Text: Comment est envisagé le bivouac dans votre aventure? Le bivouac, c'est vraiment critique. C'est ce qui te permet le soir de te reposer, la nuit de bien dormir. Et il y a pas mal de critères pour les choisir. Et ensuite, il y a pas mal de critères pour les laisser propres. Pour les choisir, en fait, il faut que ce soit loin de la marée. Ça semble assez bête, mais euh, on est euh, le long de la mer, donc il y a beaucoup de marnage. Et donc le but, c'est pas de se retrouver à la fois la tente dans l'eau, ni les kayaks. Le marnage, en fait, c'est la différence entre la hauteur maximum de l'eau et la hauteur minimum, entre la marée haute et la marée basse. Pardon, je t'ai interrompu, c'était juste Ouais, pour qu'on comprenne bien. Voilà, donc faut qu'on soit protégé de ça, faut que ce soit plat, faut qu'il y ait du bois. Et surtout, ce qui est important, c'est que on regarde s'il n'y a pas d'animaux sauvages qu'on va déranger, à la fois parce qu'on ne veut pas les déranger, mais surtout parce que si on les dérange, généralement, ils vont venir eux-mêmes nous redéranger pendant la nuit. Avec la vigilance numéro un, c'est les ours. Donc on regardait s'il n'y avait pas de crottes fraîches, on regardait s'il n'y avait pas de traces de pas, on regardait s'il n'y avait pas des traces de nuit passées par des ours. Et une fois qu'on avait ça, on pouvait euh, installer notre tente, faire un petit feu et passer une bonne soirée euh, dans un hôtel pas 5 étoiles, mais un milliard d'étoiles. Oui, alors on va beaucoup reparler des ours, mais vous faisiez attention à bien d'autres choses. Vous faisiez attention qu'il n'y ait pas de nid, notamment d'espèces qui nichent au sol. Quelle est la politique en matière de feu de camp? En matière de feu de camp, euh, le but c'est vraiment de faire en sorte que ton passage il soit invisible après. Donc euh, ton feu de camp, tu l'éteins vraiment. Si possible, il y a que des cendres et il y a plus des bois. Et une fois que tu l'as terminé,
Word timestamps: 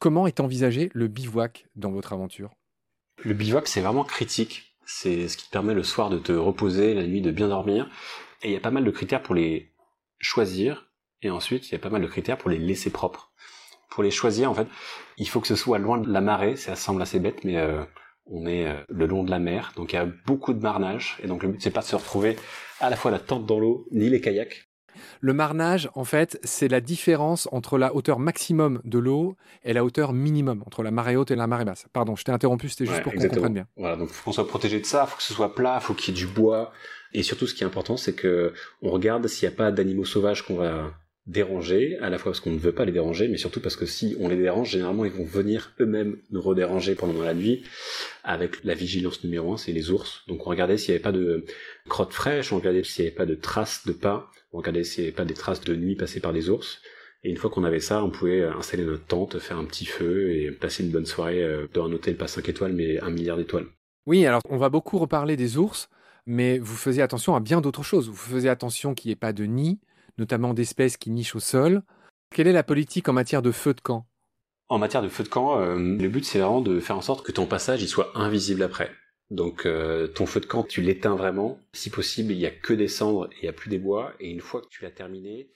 Comment 0.00 0.26
est 0.26 0.40
envisagé 0.40 0.90
le 0.94 1.08
bivouac 1.08 1.66
dans 1.74 1.90
votre 1.90 2.12
aventure? 2.12 2.54
Le 3.24 3.34
bivouac, 3.34 3.66
c'est 3.66 3.80
vraiment 3.80 4.04
critique. 4.04 4.76
C'est 4.86 5.28
ce 5.28 5.36
qui 5.36 5.46
te 5.46 5.50
permet 5.50 5.74
le 5.74 5.82
soir 5.82 6.08
de 6.08 6.18
te 6.18 6.32
reposer, 6.32 6.94
la 6.94 7.04
nuit 7.04 7.20
de 7.20 7.32
bien 7.32 7.48
dormir. 7.48 7.90
Et 8.42 8.48
il 8.48 8.52
y 8.52 8.56
a 8.56 8.60
pas 8.60 8.70
mal 8.70 8.84
de 8.84 8.90
critères 8.90 9.22
pour 9.22 9.34
les 9.34 9.72
choisir. 10.20 10.92
Et 11.22 11.30
ensuite, 11.30 11.68
il 11.68 11.72
y 11.72 11.74
a 11.74 11.80
pas 11.80 11.90
mal 11.90 12.00
de 12.00 12.06
critères 12.06 12.38
pour 12.38 12.48
les 12.48 12.58
laisser 12.58 12.90
propres. 12.90 13.32
Pour 13.90 14.04
les 14.04 14.12
choisir, 14.12 14.50
en 14.50 14.54
fait, 14.54 14.68
il 15.16 15.28
faut 15.28 15.40
que 15.40 15.48
ce 15.48 15.56
soit 15.56 15.78
loin 15.78 15.98
de 15.98 16.08
la 16.08 16.20
marée. 16.20 16.54
Ça 16.54 16.76
semble 16.76 17.02
assez 17.02 17.18
bête, 17.18 17.42
mais 17.42 17.56
euh, 17.56 17.82
on 18.26 18.46
est 18.46 18.68
euh, 18.68 18.80
le 18.88 19.06
long 19.06 19.24
de 19.24 19.30
la 19.30 19.38
mer, 19.38 19.72
donc 19.74 19.92
il 19.92 19.96
y 19.96 19.98
a 19.98 20.06
beaucoup 20.26 20.52
de 20.52 20.60
marnage. 20.60 21.18
Et 21.22 21.26
donc 21.26 21.42
le 21.42 21.48
but, 21.48 21.62
c'est 21.62 21.70
pas 21.70 21.80
de 21.80 21.86
se 21.86 21.96
retrouver 21.96 22.36
à 22.80 22.90
la 22.90 22.96
fois 22.96 23.10
la 23.10 23.18
tente 23.18 23.46
dans 23.46 23.58
l'eau, 23.58 23.88
ni 23.90 24.08
les 24.08 24.20
kayaks. 24.20 24.67
Le 25.20 25.32
marnage, 25.32 25.90
en 25.94 26.04
fait, 26.04 26.38
c'est 26.42 26.68
la 26.68 26.80
différence 26.80 27.48
entre 27.52 27.78
la 27.78 27.94
hauteur 27.94 28.18
maximum 28.18 28.80
de 28.84 28.98
l'eau 28.98 29.36
et 29.64 29.72
la 29.72 29.84
hauteur 29.84 30.12
minimum, 30.12 30.62
entre 30.66 30.82
la 30.82 30.90
marée 30.90 31.16
haute 31.16 31.30
et 31.30 31.36
la 31.36 31.46
marée 31.46 31.64
basse. 31.64 31.86
Pardon, 31.92 32.16
je 32.16 32.24
t'ai 32.24 32.32
interrompu, 32.32 32.68
c'était 32.68 32.86
juste 32.86 32.98
Ouais, 32.98 33.02
pour 33.02 33.14
qu'on 33.14 33.28
comprenne 33.28 33.54
bien. 33.54 33.66
Voilà, 33.76 33.96
donc 33.96 34.08
faut 34.08 34.24
qu'on 34.24 34.32
soit 34.32 34.48
protégé 34.48 34.80
de 34.80 34.86
ça, 34.86 35.06
faut 35.06 35.16
que 35.16 35.22
ce 35.22 35.34
soit 35.34 35.54
plat, 35.54 35.80
faut 35.80 35.94
qu'il 35.94 36.14
y 36.14 36.18
ait 36.18 36.20
du 36.20 36.26
bois. 36.26 36.72
Et 37.12 37.22
surtout, 37.22 37.46
ce 37.46 37.54
qui 37.54 37.62
est 37.62 37.66
important, 37.66 37.96
c'est 37.96 38.14
que 38.14 38.52
on 38.82 38.90
regarde 38.90 39.26
s'il 39.28 39.48
n'y 39.48 39.54
a 39.54 39.56
pas 39.56 39.70
d'animaux 39.72 40.04
sauvages 40.04 40.42
qu'on 40.42 40.56
va 40.56 40.92
déranger, 41.28 41.98
à 42.00 42.08
la 42.08 42.18
fois 42.18 42.32
parce 42.32 42.40
qu'on 42.40 42.50
ne 42.50 42.58
veut 42.58 42.72
pas 42.72 42.86
les 42.86 42.92
déranger, 42.92 43.28
mais 43.28 43.36
surtout 43.36 43.60
parce 43.60 43.76
que 43.76 43.86
si 43.86 44.16
on 44.18 44.28
les 44.28 44.36
dérange, 44.36 44.70
généralement, 44.70 45.04
ils 45.04 45.12
vont 45.12 45.24
venir 45.24 45.72
eux-mêmes 45.78 46.16
nous 46.30 46.40
redéranger 46.40 46.94
pendant 46.94 47.22
la 47.22 47.34
nuit. 47.34 47.62
Avec 48.24 48.64
la 48.64 48.74
vigilance 48.74 49.22
numéro 49.22 49.52
un, 49.52 49.56
c'est 49.56 49.72
les 49.72 49.90
ours. 49.90 50.24
Donc 50.26 50.46
on 50.46 50.50
regardait 50.50 50.78
s'il 50.78 50.92
n'y 50.92 50.96
avait 50.96 51.02
pas 51.02 51.12
de 51.12 51.44
crottes 51.88 52.12
fraîches, 52.12 52.52
on 52.52 52.56
regardait 52.56 52.82
s'il 52.82 53.04
n'y 53.04 53.08
avait 53.08 53.16
pas 53.16 53.26
de 53.26 53.34
traces 53.34 53.86
de 53.86 53.92
pas, 53.92 54.30
on 54.52 54.58
regardait 54.58 54.84
s'il 54.84 55.04
n'y 55.04 55.08
avait 55.08 55.16
pas 55.16 55.24
des 55.24 55.34
traces 55.34 55.60
de 55.60 55.76
nuit 55.76 55.96
passées 55.96 56.20
par 56.20 56.32
des 56.32 56.48
ours. 56.48 56.80
Et 57.24 57.30
une 57.30 57.36
fois 57.36 57.50
qu'on 57.50 57.64
avait 57.64 57.80
ça, 57.80 58.02
on 58.04 58.10
pouvait 58.10 58.40
euh, 58.40 58.54
installer 58.54 58.84
notre 58.84 59.04
tente, 59.04 59.38
faire 59.38 59.58
un 59.58 59.64
petit 59.64 59.86
feu 59.86 60.30
et 60.32 60.50
passer 60.50 60.84
une 60.84 60.90
bonne 60.90 61.06
soirée 61.06 61.42
euh, 61.42 61.66
dans 61.74 61.86
un 61.86 61.92
hôtel 61.92 62.16
pas 62.16 62.28
5 62.28 62.48
étoiles, 62.48 62.72
mais 62.72 63.00
un 63.00 63.10
milliard 63.10 63.36
d'étoiles. 63.36 63.66
Oui, 64.06 64.24
alors 64.24 64.40
on 64.48 64.56
va 64.56 64.70
beaucoup 64.70 64.98
reparler 64.98 65.36
des 65.36 65.58
ours, 65.58 65.90
mais 66.26 66.58
vous 66.58 66.76
faisiez 66.76 67.02
attention 67.02 67.34
à 67.34 67.40
bien 67.40 67.60
d'autres 67.60 67.82
choses. 67.82 68.08
Vous 68.08 68.14
faisiez 68.14 68.48
attention 68.48 68.94
qu'il 68.94 69.08
n'y 69.08 69.12
ait 69.12 69.16
pas 69.16 69.32
de 69.32 69.44
nid, 69.44 69.78
notamment 70.18 70.54
d'espèces 70.54 70.96
qui 70.96 71.10
nichent 71.10 71.36
au 71.36 71.40
sol. 71.40 71.82
Quelle 72.34 72.46
est 72.46 72.52
la 72.52 72.62
politique 72.62 73.08
en 73.08 73.12
matière 73.12 73.42
de 73.42 73.50
feu 73.50 73.74
de 73.74 73.80
camp? 73.80 74.06
En 74.68 74.78
matière 74.78 75.02
de 75.02 75.08
feu 75.08 75.24
de 75.24 75.28
camp, 75.28 75.60
euh, 75.60 75.76
le 75.76 76.08
but 76.08 76.24
c'est 76.24 76.38
vraiment 76.38 76.60
de 76.60 76.78
faire 76.80 76.96
en 76.96 77.02
sorte 77.02 77.24
que 77.24 77.32
ton 77.32 77.46
passage 77.46 77.82
il 77.82 77.88
soit 77.88 78.10
invisible 78.14 78.62
après. 78.62 78.90
Donc 79.30 79.66
euh, 79.66 80.08
ton 80.08 80.26
feu 80.26 80.40
de 80.40 80.46
camp, 80.46 80.62
tu 80.62 80.82
l'éteins 80.82 81.16
vraiment. 81.16 81.58
Si 81.72 81.90
possible, 81.90 82.32
il 82.32 82.38
y 82.38 82.46
a 82.46 82.50
que 82.50 82.72
des 82.72 82.88
cendres 82.88 83.28
et 83.32 83.36
il 83.42 83.44
y 83.46 83.48
a 83.48 83.52
plus 83.52 83.70
des 83.70 83.78
bois. 83.78 84.12
Et 84.20 84.30
une 84.30 84.40
fois 84.40 84.60
que 84.60 84.68
tu 84.68 84.82
l'as 84.82 84.90
terminé, 84.90 85.50